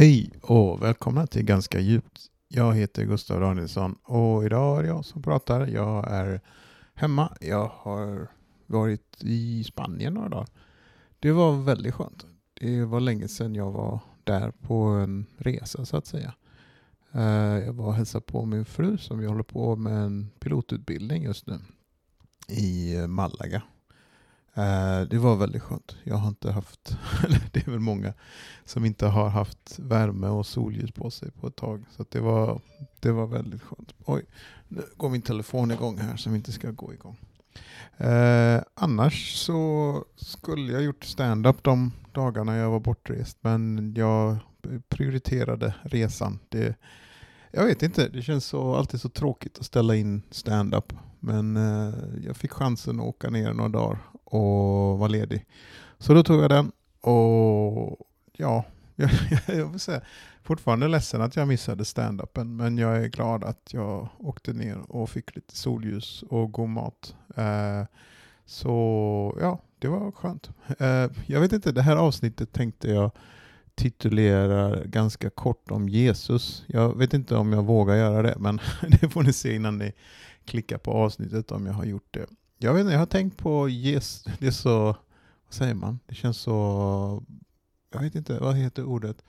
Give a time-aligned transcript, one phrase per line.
[0.00, 2.30] Hej och välkomna till Ganska djupt.
[2.48, 5.66] Jag heter Gustav Danielsson och idag är det jag som pratar.
[5.66, 6.40] Jag är
[6.94, 7.36] hemma.
[7.40, 8.28] Jag har
[8.66, 10.48] varit i Spanien några dagar.
[11.18, 12.26] Det var väldigt skönt.
[12.54, 16.34] Det var länge sedan jag var där på en resa så att säga.
[17.12, 21.22] Eh, jag var och hälsade på min fru som jag håller på med en pilotutbildning
[21.22, 21.58] just nu
[22.48, 23.62] i Malaga.
[24.54, 25.96] Eh, det var väldigt skönt.
[26.04, 26.96] Jag har inte haft,
[27.52, 28.12] det är väl många
[28.64, 31.84] som inte har haft värme och solljus på sig på ett tag.
[31.90, 32.60] Så det, var,
[33.00, 33.94] det var väldigt skönt.
[34.04, 34.24] Oj,
[34.68, 37.16] nu går min telefon igång här som inte ska gå igång.
[37.96, 44.36] Eh, annars så skulle jag gjort stand-up de dagarna jag var bortrest men jag
[44.88, 46.38] prioriterade resan.
[46.48, 46.74] Det,
[47.50, 50.92] jag vet inte, det känns så, alltid så tråkigt att ställa in stand-up.
[51.20, 51.94] Men eh,
[52.26, 53.98] jag fick chansen att åka ner några dagar
[54.30, 55.46] och var ledig.
[55.98, 57.98] Så då tog jag den och
[58.32, 58.64] ja,
[58.96, 59.10] jag,
[59.46, 60.00] jag vill säga
[60.42, 65.10] fortfarande ledsen att jag missade stand-upen men jag är glad att jag åkte ner och
[65.10, 67.14] fick lite solljus och god mat.
[67.36, 67.84] Eh,
[68.46, 70.50] så ja, det var skönt.
[70.78, 73.10] Eh, jag vet inte, det här avsnittet tänkte jag
[73.74, 76.64] titulera ganska kort om Jesus.
[76.66, 78.60] Jag vet inte om jag vågar göra det, men
[79.00, 79.92] det får ni se innan ni
[80.44, 82.26] klickar på avsnittet om jag har gjort det.
[82.62, 84.24] Jag vet inte, jag har tänkt på Jesus.
[84.38, 84.84] Det är så,
[85.44, 85.98] vad säger man?
[86.06, 87.24] Det känns så,
[87.92, 89.24] jag vet inte, vad heter ordet?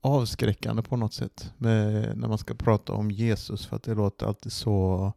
[0.00, 4.26] Avskräckande på något sätt med, när man ska prata om Jesus för att det låter
[4.26, 5.12] alltid så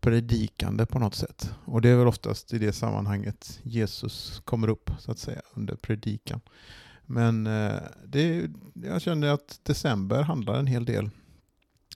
[0.00, 1.54] predikande på något sätt.
[1.64, 5.76] Och det är väl oftast i det sammanhanget Jesus kommer upp så att säga under
[5.76, 6.40] predikan.
[7.06, 11.10] Men eh, det, jag känner att december handlar en hel del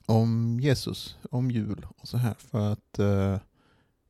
[0.06, 2.34] om Jesus, om jul och så här.
[2.38, 3.38] För att eh,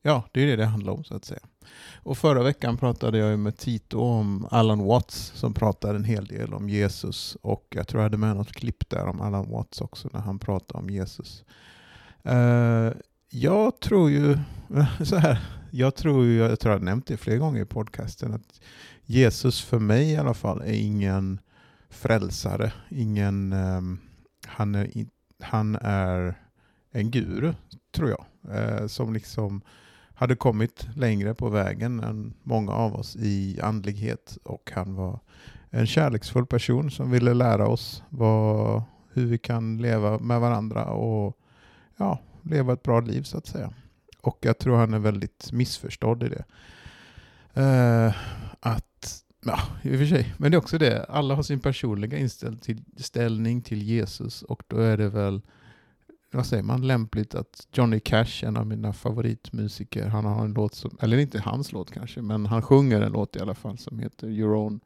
[0.06, 1.40] ja, det är det det handlar om så att säga.
[2.02, 6.54] Och förra veckan pratade jag med Tito om Alan Watts som pratade en hel del
[6.54, 10.08] om Jesus och jag tror jag hade med något klipp där om Alan Watts också
[10.12, 11.44] när han pratade om Jesus.
[12.28, 12.92] Uh,
[13.30, 14.38] jag tror ju
[15.04, 15.38] så här,
[15.70, 18.60] jag tror ju, jag tror jag har nämnt det flera gånger i podcasten, att
[19.04, 21.40] Jesus för mig i alla fall är ingen
[21.90, 24.00] frälsare, ingen, um,
[24.46, 24.90] han, är,
[25.42, 26.34] han är
[26.90, 27.54] en guru,
[27.92, 28.24] tror jag,
[28.58, 29.62] uh, som liksom
[30.16, 35.20] hade kommit längre på vägen än många av oss i andlighet och han var
[35.70, 38.82] en kärleksfull person som ville lära oss vad,
[39.12, 41.38] hur vi kan leva med varandra och
[41.96, 43.72] ja, leva ett bra liv så att säga.
[44.20, 46.44] Och jag tror han är väldigt missförstådd i det.
[47.60, 48.14] Uh,
[48.60, 52.18] att, ja, i och för sig, men det är också det, alla har sin personliga
[52.18, 55.40] inställning till Jesus och då är det väl
[56.36, 60.74] vad säger man, lämpligt att Johnny Cash, en av mina favoritmusiker, han har en låt
[60.74, 63.98] som, eller inte hans låt kanske, men han sjunger en låt i alla fall som
[63.98, 64.80] heter Your Own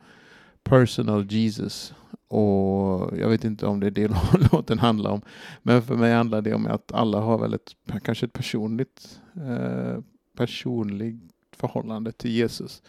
[0.62, 1.94] Personal Jesus.
[2.28, 4.08] Och jag vet inte om det är det
[4.52, 5.22] låten handlar om.
[5.62, 7.70] Men för mig handlar det om att alla har väl ett,
[8.02, 10.02] kanske ett personligt, eh,
[10.36, 11.22] personligt
[11.52, 12.82] förhållande till Jesus.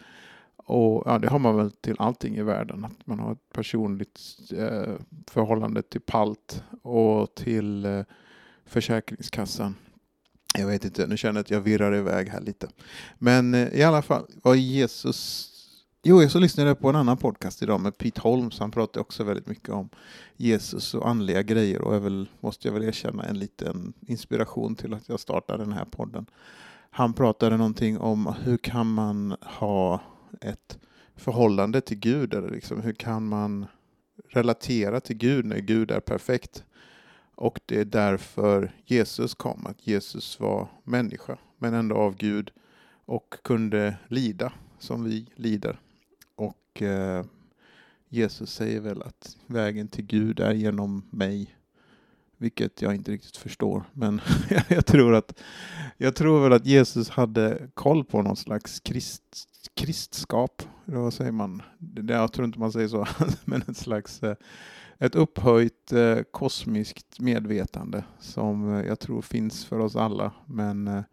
[0.56, 2.86] Och ja, det har man väl till allting i världen.
[2.86, 4.20] Att man har ett personligt
[4.58, 4.94] eh,
[5.28, 8.04] förhållande till palt och till eh,
[8.72, 9.76] Försäkringskassan.
[10.58, 12.68] Jag vet inte, nu känner jag att jag virrar iväg här lite.
[13.18, 15.48] Men eh, i alla fall, vad Jesus...
[16.04, 18.60] Jo, så lyssnade jag på en annan podcast idag med Pete Holmes.
[18.60, 19.90] Han pratade också väldigt mycket om
[20.38, 24.94] Jesus och andliga grejer och är väl, måste jag väl erkänna, en liten inspiration till
[24.94, 26.26] att jag startade den här podden.
[26.90, 30.02] Han pratade någonting om hur kan man ha
[30.42, 30.80] ett
[31.16, 33.66] förhållande till Gud, eller liksom, hur kan man
[34.30, 36.64] relatera till Gud när Gud är perfekt?
[37.36, 42.52] Och det är därför Jesus kom, att Jesus var människa, men ändå av Gud
[43.06, 45.80] och kunde lida som vi lider.
[46.36, 47.26] Och eh,
[48.10, 51.56] Jesus säger väl att vägen till Gud är genom mig,
[52.38, 53.84] vilket jag inte riktigt förstår.
[53.94, 54.22] Men
[54.70, 55.40] jag, tror att,
[55.98, 59.24] jag tror väl att Jesus hade koll på någon slags krist,
[59.74, 61.62] kristskap, vad säger man?
[62.08, 63.08] Jag tror inte man säger så,
[63.46, 64.36] men en slags eh,
[65.02, 70.32] ett upphöjt eh, kosmiskt medvetande som eh, jag tror finns för oss alla.
[70.46, 71.04] Men eh,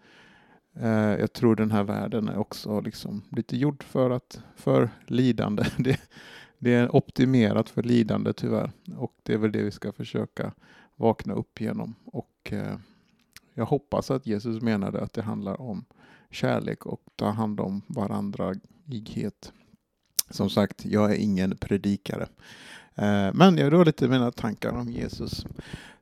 [0.80, 5.64] eh jag tror den här världen är också liksom lite gjord för, att, för lidande.
[5.78, 6.00] Det,
[6.58, 8.70] det är optimerat för lidande tyvärr.
[8.96, 10.52] Och det är väl det vi ska försöka
[10.96, 11.94] vakna upp genom.
[12.04, 12.76] Och eh,
[13.54, 15.84] jag hoppas att Jesus menade att det handlar om
[16.30, 18.54] kärlek och ta hand om varandra
[18.86, 19.52] ighet.
[20.30, 22.28] Som sagt, jag är ingen predikare.
[22.98, 25.46] Eh, men det var lite mina tankar om Jesus.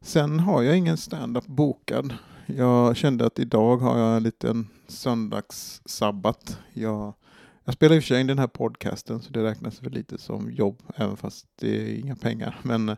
[0.01, 2.15] Sen har jag ingen stand-up bokad.
[2.47, 6.59] Jag kände att idag har jag en liten söndagssabbat.
[6.73, 7.15] Jag
[7.65, 10.19] Jag spelar i och för sig in den här podcasten så det räknas väl lite
[10.19, 12.61] som jobb även fast det är inga pengar.
[12.63, 12.97] Men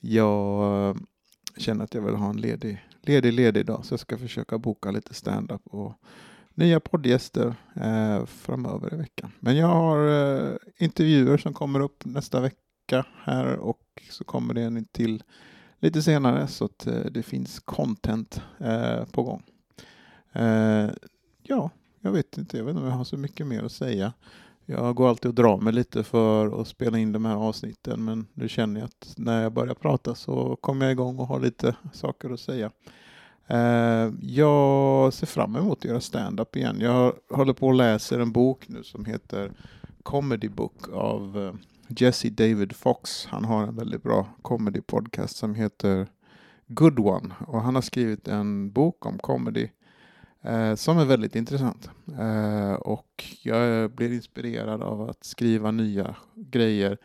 [0.00, 0.96] jag eh,
[1.56, 4.90] känner att jag vill ha en ledig, ledig, ledig dag så jag ska försöka boka
[4.90, 5.94] lite stand-up och
[6.54, 9.30] nya poddgäster eh, framöver i veckan.
[9.40, 12.63] Men jag har eh, intervjuer som kommer upp nästa vecka
[13.24, 15.22] här och så kommer det en till
[15.84, 19.42] lite senare så att eh, det finns content eh, på gång.
[20.32, 20.90] Eh,
[21.42, 21.70] ja,
[22.00, 24.12] jag vet inte, jag vet inte om jag har så mycket mer att säga.
[24.66, 28.26] Jag går alltid och drar mig lite för att spela in de här avsnitten men
[28.34, 31.76] nu känner jag att när jag börjar prata så kommer jag igång och har lite
[31.92, 32.70] saker att säga.
[34.20, 36.80] Jag ser fram emot att göra stand-up igen.
[36.80, 39.52] Jag håller på och läser en bok nu som heter
[40.02, 41.58] Comedy Book av
[41.88, 43.26] Jesse David Fox.
[43.26, 46.06] Han har en väldigt bra comedy podcast som heter
[46.66, 49.68] Good One och han har skrivit en bok om comedy
[50.42, 51.90] eh, som är väldigt intressant.
[52.18, 56.98] Eh, och jag blir inspirerad av att skriva nya grejer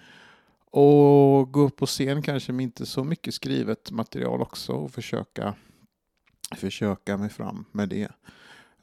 [0.71, 5.53] och gå upp på scen kanske med inte så mycket skrivet material också och försöka,
[6.55, 8.11] försöka mig fram med det.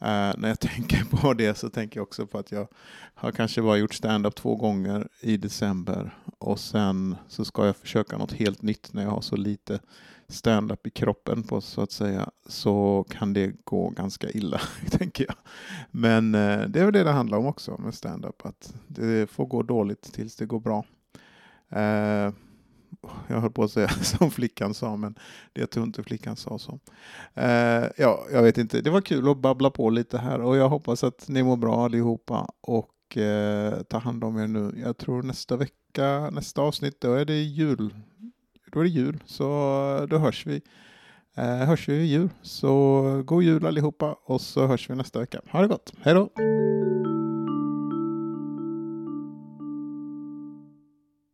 [0.02, 2.68] Uh, när jag tänker på det så tänker jag också på att jag
[3.14, 8.18] har kanske bara gjort stand-up två gånger i december och sen så ska jag försöka
[8.18, 9.80] något helt nytt när jag har så lite
[10.28, 14.60] stand-up i kroppen på så att säga så kan det gå ganska illa,
[14.90, 15.36] tänker jag.
[15.90, 19.46] Men uh, det är väl det det handlar om också med stand-up, att det får
[19.46, 20.84] gå dåligt tills det går bra.
[21.76, 22.32] Uh,
[23.28, 25.14] jag höll på att säga som flickan sa, men
[25.52, 26.78] det tror inte flickan sa så.
[27.34, 28.80] Eh, ja, jag vet inte.
[28.80, 31.84] Det var kul att babbla på lite här och jag hoppas att ni mår bra
[31.84, 34.72] allihopa och eh, ta hand om er nu.
[34.84, 37.94] Jag tror nästa vecka, nästa avsnitt, då är det jul.
[38.72, 39.46] Då är det jul, så
[40.10, 40.60] då hörs vi.
[41.36, 45.40] Eh, hörs vi i jul, så god jul allihopa och så hörs vi nästa vecka.
[45.50, 46.30] Ha det gott, hej då!